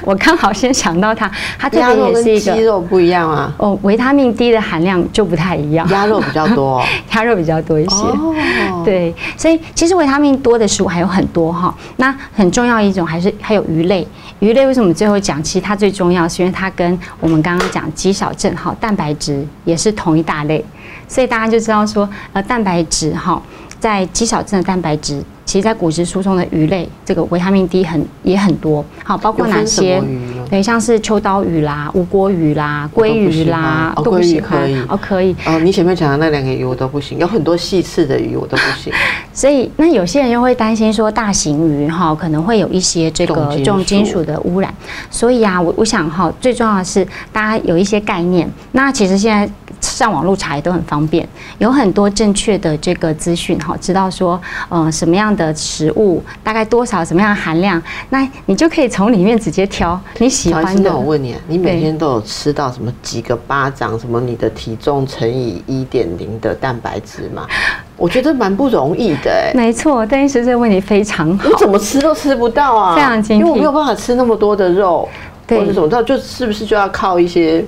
[0.04, 3.54] 我刚好先想到它，它特别也是一个鸡肉不一样啊。
[3.58, 5.88] 哦，维他命 D 的含量就不太一样。
[5.90, 6.84] 鸭肉比较多，
[7.14, 7.96] 鸭肉比较多一些。
[7.96, 11.74] 哦，对，所以其实维他命多的食物还有很多哈。
[11.98, 14.08] 那很重要一种还是还有鱼类。
[14.40, 15.42] 鱼类为什么最后讲？
[15.44, 20.64] 其实它最重要是因为它跟我们刚刚讲肌少症哈，蛋白质也是同一大类，
[21.08, 23.40] 所以大家就知道说，呃，蛋白质哈，
[23.82, 25.22] 在肌少症的蛋白质。
[25.44, 30.02] 其实，在骨质疏松的鱼类，这个维他命 D 很也很多，好，包括哪些？
[30.50, 34.40] 对，像是秋刀鱼啦、无锅鱼啦、鲑鱼啦，都不行。
[34.42, 35.36] 可以哦，可以。
[35.46, 38.94] 哦，你前面讲的那两个鱼我都不行，有很多细刺的鱼我都不行。
[39.34, 44.74] 所以，那有些人又会担心说，大型鱼哈可能会有一些这个重金属的污染。
[45.10, 48.50] 所以啊，我我想哈，最重要的是大家有一些概念。
[48.72, 54.40] 那其实现在上网络查也都很方便，有很多正确的这个资讯哈，知道说，
[54.70, 55.52] 呃，什么样的。
[55.72, 57.82] 食物大概多少什么样的含量？
[58.10, 60.92] 那你就可以从里面直接挑你喜欢的。
[60.96, 63.98] 我问你，你每天都有吃到什么几个巴掌？
[64.00, 67.46] 什么你的体重乘以一点零的蛋白质吗？
[67.96, 69.52] 我觉得蛮不容易的哎。
[69.54, 71.50] 没错，邓医师这个问题非常好。
[71.50, 75.08] 我怎么吃都吃不到啊，非常精因为我没有办法吃那么多的肉，
[75.48, 77.64] 或者怎么着，就是不是就要靠一些。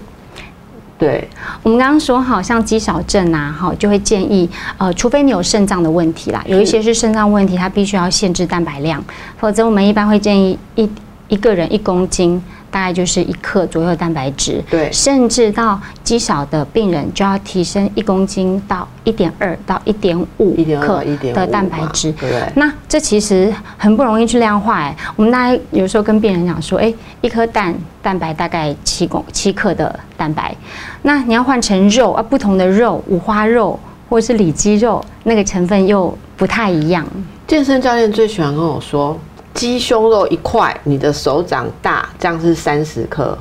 [1.04, 1.28] 对，
[1.62, 9.04] 我们刚刚说，好像肌少症啊，哈，就会建议，呃，除非你有肾脏的问题啦，有一些是肾脏问题，它必须要限制蛋白量，
[9.38, 10.90] 否则我们一般会建议一
[11.34, 12.42] 一个人一公斤。
[12.74, 21.04] 大概就是一克左右的蛋白质，对，甚至到肌少的病人就要提升一公斤到一点二到一点五克
[21.36, 22.42] 的蛋白质，对。
[22.56, 24.98] 那这其实很不容易去量化哎。
[25.16, 26.92] 我们大家有时候跟病人讲说，哎，
[27.22, 30.56] 一颗蛋蛋白大概七公七克的蛋白，
[31.04, 37.06] 那你要换成肉啊，不同的肉，五花肉或者是里脊肉，那个成分又不太一样。
[37.46, 39.16] 健身教练最喜欢跟我说。
[39.54, 43.38] 鸡胸肉一块，你的手掌大，这样是三十克，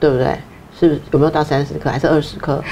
[0.00, 0.26] 对不对？
[0.78, 2.62] 是不是有没有到三十克，还是二十克？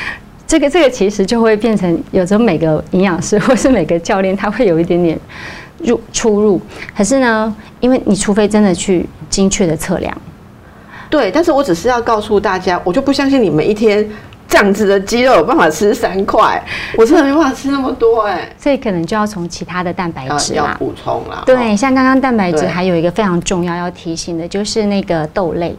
[0.47, 5.19] 这个这个其实就会变成，有时候每个营养师或是每个教练，他会有一点点
[5.79, 6.61] 入出入。
[6.97, 10.17] 可是呢，因为你除非真的去精确的测量，
[11.11, 11.31] 对。
[11.31, 14.09] 但是我只是要告诉大家，我就不相信你们一天。
[14.49, 16.63] 这样子的鸡肉有办法吃三块，
[16.97, 21.43] 我真的没办法吃那么多哎，所以可能就要从其他的蛋白质要补充啦。
[21.45, 25.77] 对，像刚刚蛋白质还有一个非常重要要提醒的，就是那个豆类。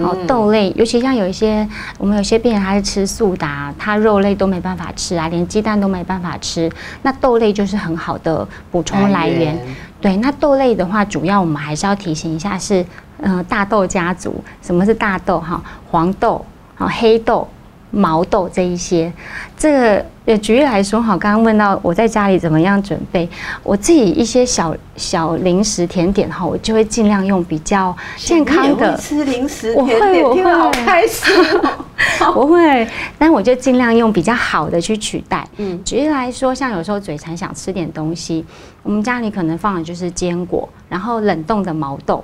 [0.00, 1.66] 好，豆类，尤其像有一些
[1.98, 6.70] 我们有些病人他是吃素的，他肉类都没办法吃啊，连鸡蛋都没办法吃，
[7.02, 9.58] 那豆类就是很好的补充来源。
[10.00, 12.86] 对，那豆类的话，主要我们还是要提醒一下是，
[13.20, 14.40] 嗯，大豆家族。
[14.62, 15.40] 什么是大豆？
[15.40, 16.44] 哈，黄豆，
[16.76, 17.48] 好，黑豆。
[17.90, 19.12] 毛豆这一些，
[19.56, 23.28] 这个呃，举例来说哈，刚刚问到我在家里怎么样准备，
[23.62, 31.84] 我自己一些小小零食甜点哈，我就会尽量用比较健康的吃零食我会甜点，我会开心哦。
[32.34, 32.86] 我会，
[33.18, 35.46] 但我就尽量用比较好的去取代。
[35.56, 38.44] 嗯举例来说，像有时候嘴馋想吃点东西，
[38.82, 42.22] 我们家里可能放的就是坚果，然后冷冻的毛豆。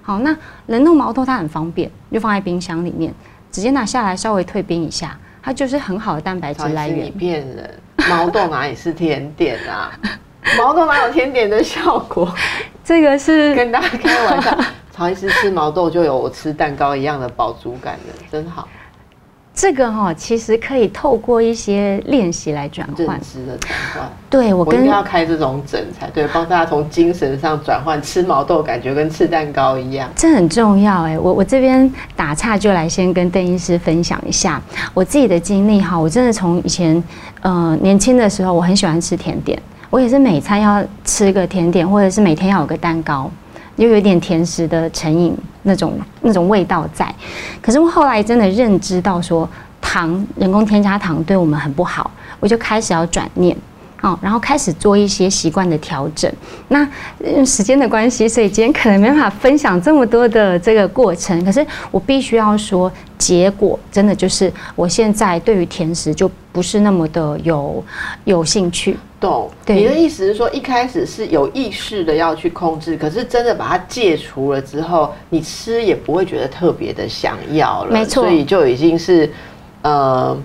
[0.00, 3.12] 好，那冷冻毛豆它很方便，就放在冰箱里面，
[3.52, 7.12] 直接拿下来稍微退冰一下，它就是很好的蛋白质来源。
[7.12, 7.78] 骗人！
[8.08, 9.92] 毛豆哪里是甜点啊？
[10.58, 12.34] 毛豆哪有甜点的效果？
[12.82, 14.58] 这个是跟大家开玩笑，
[14.90, 18.66] 曹医师吃毛豆就有我吃蛋糕一样的饱足感的，真好。
[19.54, 23.20] 这个哈、其实可以透过一些练习来转认换。
[23.20, 24.10] 知的转换。
[24.30, 28.00] 对我跟我应该要开这种诊才对，帮大家从精神上转换。
[28.02, 30.08] 吃毛豆感觉跟吃蛋糕一样。
[30.16, 34.60] 这很重要哎，我我这边打岔就来先跟邓医师分享一下
[34.94, 35.98] 我自己的经历哈。
[35.98, 37.02] 我真的从以前
[37.42, 39.60] 呃年轻的时候，我很喜欢吃甜点，
[39.90, 43.30] 我也是每餐要吃个甜点，或者是每天要有个蛋糕，
[43.76, 47.12] 又有一点甜食的成瘾那种那种味道在。
[47.60, 49.48] 可是我后来真的认知到说，
[49.80, 53.56] 糖人工添加糖对我们很不好，我就开始要转念。
[54.02, 56.30] 哦，然后开始做一些习惯的调整。
[56.68, 56.86] 那
[57.24, 61.44] 嗯，时间的关系，所以今天可能没办法分享这么多的这个过程。
[61.44, 67.82] 可是我必须要说，结果真的就是我现在对于甜食就不是那么的有
[68.24, 68.96] 有兴趣。
[69.20, 69.48] 懂？
[69.64, 77.92] 对你的意思是说，一开始是有意识的要去控制，可是真的把它戒除了之后，你吃也不会觉得特别的想要了。
[77.92, 79.30] 没错所以就已经是
[79.82, 80.36] 呃，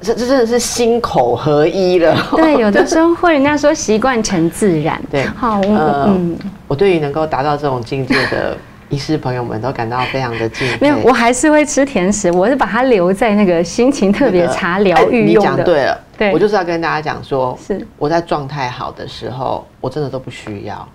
[0.00, 2.16] 这这真的是心口合一了。
[2.36, 5.00] 对，有的时候会人家说习惯成自然。
[5.10, 8.56] 对好，呃嗯，我对于能够达到这种境界的
[8.88, 10.78] 医师朋友们都感到非常的敬佩。
[10.80, 15.56] 没有，我还是会吃甜食，我是把它留在那个心情特别差疗愈用的。
[15.56, 20.88] 讲对了，对我就是要跟大家讲说，是我在状态好的时候，我真的都不需要。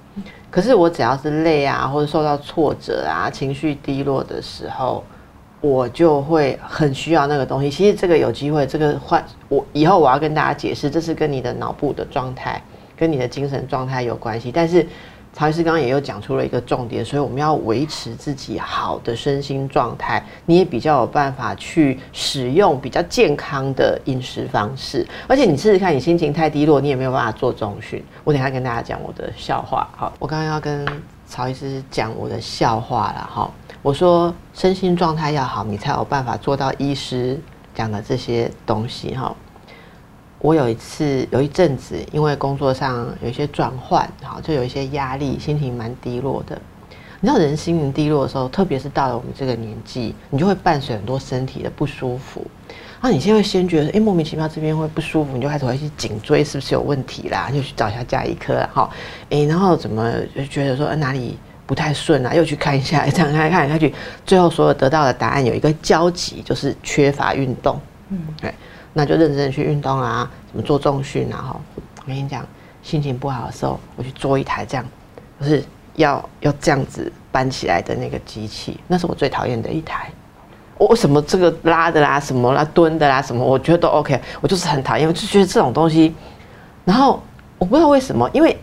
[0.50, 5.04] 可是我只要是累啊，或者受到挫折啊，情绪低落的时候，
[5.66, 7.72] 我就会很需要那个东西。
[7.72, 12.62] 其实这个有机会，这个换我以后我要跟大家解释，这是跟你的脑部的状态、
[12.96, 14.52] 跟你的精神状态有关系。
[14.52, 14.86] 但是
[15.34, 25.04] 曹医师刚刚也又讲出了一个重点，所以我们要维持自己好的身心状态，你也比较有办法去使用比较健康的饮食方式。
[25.28, 28.04] 而且你试试看，你心情太低落，你也没有办法做中训。
[28.24, 29.90] 我等下跟大家讲我的笑话。
[29.98, 30.86] 好，我刚刚要跟
[31.28, 33.52] 曹医师讲我的笑话了哈。
[33.82, 37.40] 我说身心状态要好，你才有办法做到医师
[37.74, 39.36] 讲的这些东西哈。
[40.40, 46.60] 我有一次有一阵子，因为工作上有一些转换，好就有一些压力，心情蛮低落的。
[47.22, 52.46] 你知道人心情低落的时候，特别是到了我们这个年纪，你就会伴随很多身体的不舒服。
[53.02, 58.90] 然后你现在会先觉得，哎、莫名其妙这边会不舒服，你就开始会去颈椎是不是有问题啦，就去找一下加医科啦，哈，
[59.30, 63.94] 哎、然后怎么就觉得说、呃哪里不太顺啊，又去看一下，这样看看来看去，
[64.26, 67.80] 最后所有得到的答案有一个交集，就是缺乏运动。
[68.10, 68.54] 嗯，对，
[68.94, 71.62] 那就认真的去运动啊，怎么做重训啊，哈。
[71.76, 72.46] 我跟你讲，
[72.84, 74.86] 心情不好的时候，我去做一台这样，
[75.42, 75.64] 就是
[75.96, 80.12] 要要这样子搬起来的那个机器，那是我最讨厌的一台。
[80.78, 86.14] 我为什么这个拉的啦，什么啦，蹲的啦，什么，我觉得都 OK，我就是很讨厌，我就觉得这种东西，
[86.84, 87.22] 然后
[87.58, 88.58] 我不知道为什么，因为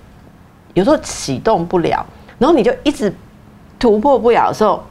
[0.74, 2.04] 有时候启动不了，
[2.38, 3.14] 然后你就一直
[3.78, 4.84] 突破不了的时候，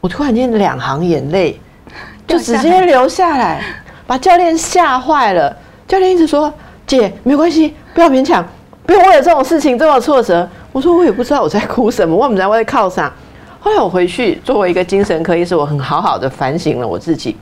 [0.00, 1.60] 我突然间两行眼泪
[2.26, 3.62] 就直接流下来，
[4.06, 5.56] 把教练吓坏了。
[5.88, 6.52] 教练一直说
[6.86, 8.46] ：“姐，没关系，不要勉强，
[8.86, 13.12] 不用为了这种事情这么挫折。”我说：“我也不知道我在哭什么，我不知道我在靠啥。”
[13.62, 17.36] 后来我回去作为一个精神科医师，我很好好的反省了我自己。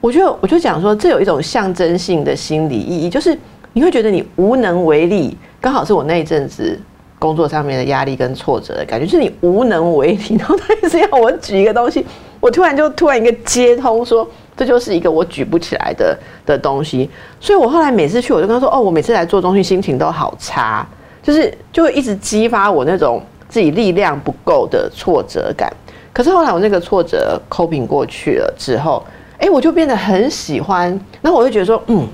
[0.00, 3.38] 我就我就讲说，这有一种象征性的心理意义，就是
[3.72, 6.76] 你会觉得你无能为力，刚好是我那一阵子
[7.20, 10.36] 工作上面的压力跟挫折的感觉，就是你无能为力。
[10.36, 12.04] 然后他一直要我举一个东西，
[12.40, 17.08] 我突然就突然一个接通说，这就是一个我举不起来的的东西。
[17.38, 20.84] 所以我后来每次去，我就跟他说，哦，我每次来做东西心情都好差，
[21.22, 25.70] 就是就会一直激发我那种自己力量不够的挫折感。
[26.10, 29.04] 可是后来我那个挫折 coping 过去了之后，
[29.38, 30.88] 哎、我就变得很喜欢，
[31.20, 32.08] 然后我就觉得说，嗯。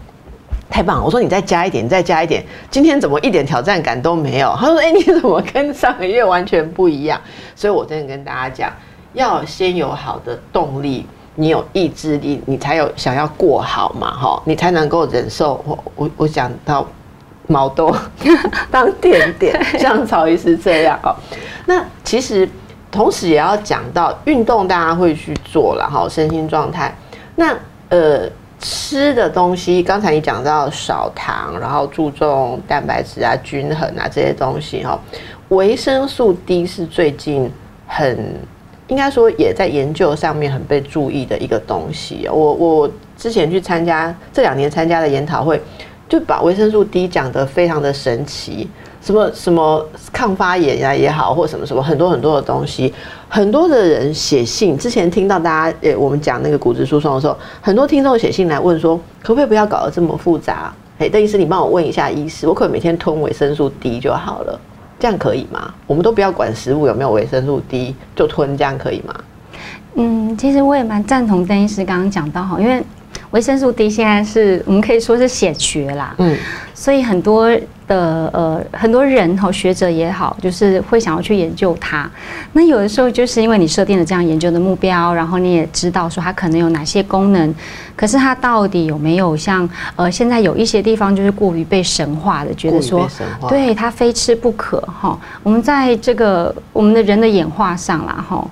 [0.69, 1.03] 太棒！
[1.03, 2.45] 我说你再加一点，你再加一点。
[2.69, 4.53] 今天怎么一点挑战感都没有？
[4.59, 7.19] 他说：“哎、你怎么跟上个月完全不一样？”
[7.55, 8.73] 所以，我真的跟大家讲，
[9.15, 15.63] 要先有好的动力，你有意志力，你才有想要过好嘛，哈，你才能够忍受。
[15.65, 16.87] 我我我讲到
[17.47, 17.95] 毛豆
[18.71, 21.15] 当甜点，像曹医师这样哦。
[21.67, 22.49] 那其实
[22.91, 26.95] 同时也要讲到运动，大家会去做了哈，身心状态。
[27.35, 27.57] 那
[27.89, 28.29] 呃。
[28.59, 34.99] 吃的东西，刚才你讲到少糖，然后注重蛋白质啊、均衡啊这些东西哈。
[35.51, 37.51] 维生素 D 是最近
[37.87, 38.35] 很
[38.89, 42.27] 应该说也在研究上面很被注意的一个东西。
[42.33, 45.61] 我我之前去参加这两年参加的研讨会，
[46.09, 48.69] 就把维生素 D 讲得非常的神奇。
[49.03, 52.93] 什么什么抗发炎呀也好，或什么什么很多很多的东西，
[53.29, 54.77] 很多的人写信。
[54.77, 60.73] 之前听到大家诶，我们讲那个骨质疏松的时候，很多听众写信来问说，可不可以不要搞得这么复杂？
[60.99, 64.59] 哎，邓医师，你帮我问一下医师，我可以每天吞维生素 D 就好了，
[64.99, 65.73] 这样可以吗？
[65.87, 69.15] 我们都不要管食物有没有维生素 D，就吞这样可以吗？
[69.95, 72.83] 嗯，其实我也蛮赞同邓医师刚刚讲到哈，因为
[73.31, 76.37] 维生素 D 现在是我们可以说是显学啦，嗯，
[76.75, 77.51] 所以很多。
[77.89, 82.11] 的呃，很多人和学者也好，就是会想要去研究它。
[82.53, 87.55] 那有的时候就是因为你设定了这样研究的目标，然后你也知道说它可能有哪些功能，
[87.95, 93.09] 可是它到底有没有像呃，现在有一些地方就是过于被神化的，觉得说
[93.49, 95.17] 对它非吃不可哈。
[95.45, 98.45] 我们在这个我们的人的演化上啦哈。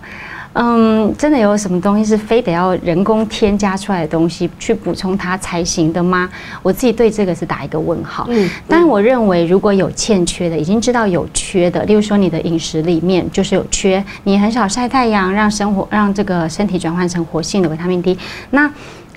[0.55, 6.29] 嗯，真的有什么东西是非得要人工添加出来的东西去补充它才行的吗？
[6.63, 8.27] 我自己对这个是打一个问号。
[8.31, 18.19] 嗯，但我认为如果有欠缺的，已经知道有缺的，例如说你的饮食里面就是有缺，你很少晒太阳，让生活让这个身体转换成活性的维他命 D，
[18.51, 18.71] 那。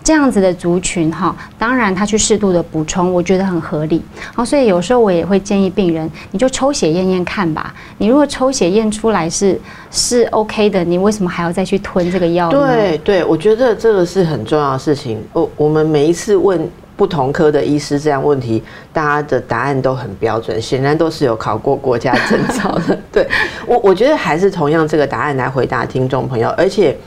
[0.07, 4.01] 这样子的族群哈，当然他去适度的补充，我觉得很合理。
[4.33, 7.75] 好，所以有时候我也会建议病人，你就抽血验验看吧。
[7.97, 9.59] 你如果抽血验出来是
[9.91, 12.73] 是 OK 的，你为什么还要再去吞这个药呢？
[12.73, 15.21] 对对，我觉得这个是很重要的事情。
[15.33, 16.57] 我我们每一次问
[16.95, 22.97] 不同科的医师这样问题，大家的答案都很标准，显然都是有考过国家证照的。
[23.11, 23.27] 对
[23.65, 26.97] 我，我觉得还是同样这个答案来回答听众朋友，而且。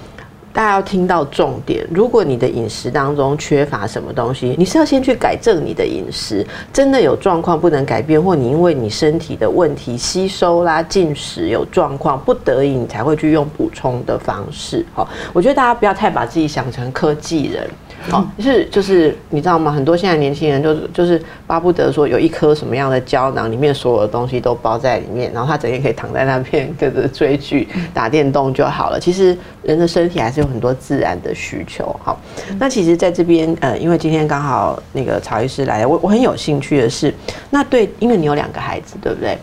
[0.52, 1.86] 大家要听到重点。
[1.90, 6.44] 如果你的饮食当中缺乏什么东西，你是要先去改正你的饮食。
[6.72, 14.84] 真的有状况不能改变，或你因为你身体的问题吸收啦、进食有状况，不得已你才会去用补充的方式。
[14.92, 17.68] 好，我觉得大家不要太把自己想成科技人。
[18.08, 19.70] 好，是就是你知道吗？
[19.70, 28.98] 很多现在年轻人就是就是巴不得说有一颗什么样的胶囊，里面所有的东西都包在里面，然后他整天可以躺在那边跟着追剧、打电动就好了。
[28.98, 31.94] 其实人的身体还是有很多自然的需求。
[32.02, 32.18] 好，
[32.58, 37.14] 那其实在这边呃，因为今天刚好那个曹医师来，我我很有兴趣的是，
[37.50, 39.36] 那对，因为你有两个孩子，对不对？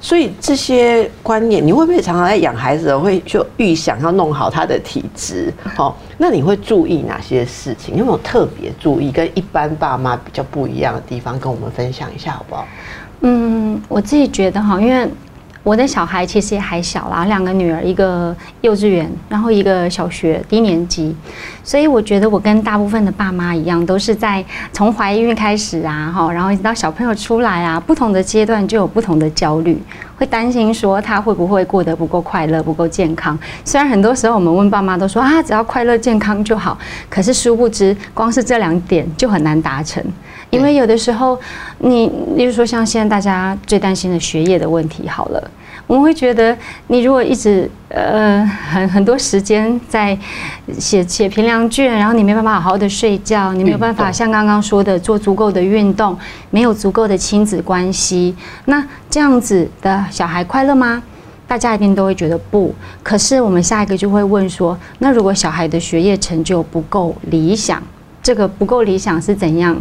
[0.00, 5.54] 所以这些观念，你会不会常常在养孩子的会就预想要弄好他的体质？
[5.76, 7.96] 好，那你会注意哪些事情？
[7.96, 12.64] 有没有特别注意跟一般爸妈比较不一样的地方，跟我们分享一下好不好？
[13.22, 15.10] 嗯，我自己觉得哈，因为。
[15.62, 21.14] 我的小孩其实也还小啦，两个女儿，一个幼稚园，然后一个小学低年级，
[21.62, 29.80] 所以我觉得我跟大部分的爸妈一样，都是在从怀孕开始啊，哈，然后一直到小朋友出来啊，不同的阶段就有不同的焦虑，
[30.16, 33.38] 会担心说他会不会过得不够快乐、不够健康。
[33.64, 36.76] 虽然很多时候我们问爸妈都说啊，只要快乐健康就好，
[37.08, 40.04] 可是殊不知，光是这两点就很难达成。
[40.52, 41.38] 因为有的时候，
[41.78, 45.50] 你，例如说像现在大家最担心的学业的问题，好了，
[45.86, 46.54] 我们会觉得
[46.88, 50.16] 你如果一直呃很很多时间在
[50.78, 56.16] 写写评量卷，然后你没办法好好的睡觉，你没有办法像刚刚说的做足够的运动，
[56.50, 58.36] 没有足够的亲子关系，
[58.66, 61.02] 那这样子的小孩快乐吗？
[61.48, 62.74] 大家一定都会觉得不。
[63.02, 67.82] 可是我们下一个就会问说，那如果小孩的学业成就不够理想，
[68.22, 69.74] 这个不够理想是怎样？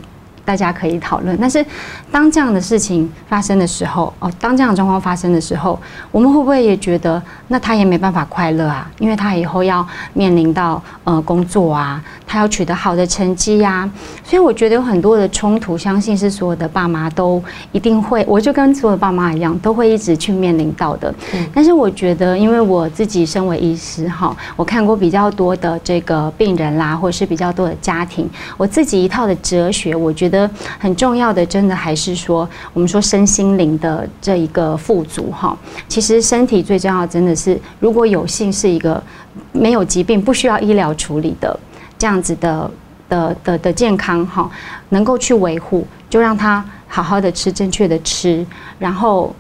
[0.44, 1.66] 大家可以讨论，但是
[2.12, 5.80] 当这样的事情发生的时候，哦，当这样的状况发生的时候，
[6.12, 8.90] 我们会不会也觉得，那他也没办法快乐啊？
[9.00, 13.90] 因为他以后要面临到呃工作啊，他要取得好的成绩呀，
[14.24, 21.14] 所以我觉得有很多的冲突，相信是所有的爸妈都一定会，我就跟所有的爸妈一样，都会一直去面临到的。
[21.54, 28.28] 但是我觉得，因为我自己身为医师哈，我看过比较多的这个病人啦，或者是比较多的家庭，
[28.58, 30.31] 我自己一套的哲学，我觉得。
[30.32, 35.56] 的很重要的，真的还是说，我们说身心灵的这一个富足哈。
[35.90, 39.04] 其实身体最重要，真的是如果有幸是一个
[39.52, 41.60] 没有疾病、不需要医疗处理的
[42.00, 42.72] 这样子的
[43.10, 44.50] 的的的健康哈，
[44.90, 48.46] 能够去维护，就让他好好的吃正确的吃，
[48.80, 49.36] 然后。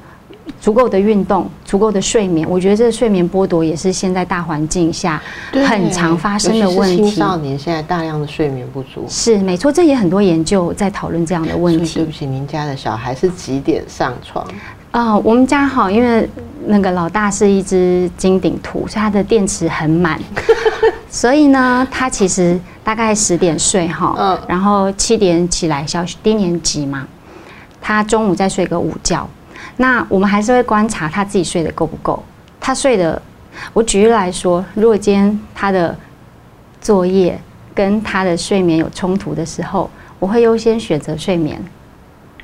[0.60, 5.22] 足够的运动，足够的睡眠，我觉得这个睡眠剥夺也是现在大环境下
[5.52, 6.98] 很常发生的问题。
[6.98, 11.96] 青少年现在大量的睡眠不足，是没错，这也很多研究在讨论这样的问题。
[11.96, 14.46] 对不起，您家的小孩是几点上床？
[14.92, 16.28] 啊，我们家好，因为
[16.66, 20.20] 那个老大是一只金顶兔，所以他的电池很满，
[21.10, 27.08] 所以呢，他其实大概十点睡哈，嗯然后七点起来，小低年级嘛，
[27.82, 29.28] 他中午再睡个午觉。
[29.78, 32.24] 那我们还是会观察他自己睡得够不够。
[32.60, 33.22] 他睡的，
[33.74, 35.96] 我举例来说，如果今天他的
[36.80, 37.40] 作业
[37.74, 39.90] 跟他的睡眠有冲突的时候，
[40.20, 41.64] 我会优先选择睡眠。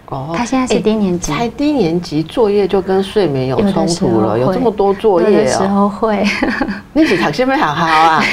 [0.10, 5.68] 哦他现在是低年级，才低年级，作业就跟睡眠有冲突了，有会这么多作有业的时哦。
[5.68, 6.24] 候会，
[6.94, 8.24] 你只读先没好好啊，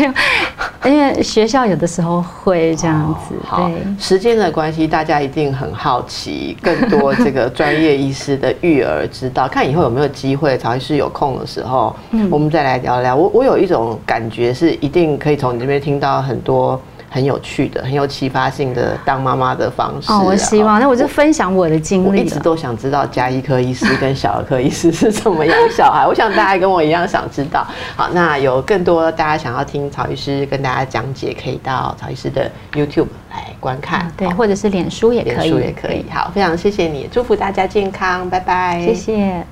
[0.84, 9.46] 因为学校有的时候会这样子，哦好对。，时间的关系，大家一定很好奇更多这个专业医师的育儿之道。
[9.50, 13.16] 看以后有没有机会，曹医师有空的时候，嗯我们再来聊聊。
[13.16, 16.80] 我我有一种感觉是，一定可以从你这边听到很多
[17.14, 20.18] 很有趣的、很有启发性的当妈妈的方式啊。
[20.18, 22.28] 哦，我希望，那我就分享我的经历我一。
[22.28, 27.64] 直都想知道加医科医师跟小儿科医师是怎么养小孩，我想大家跟我一样想知道。
[27.94, 36.04] 好，那有更多大家想要听曹医师跟大家讲解，可以到曹医师的 YouTube 来观看啊，对，或者是脸书也可以，脸书也可以。
[36.10, 39.46] 好，非常谢谢你，祝福大家健康，拜拜，谢谢。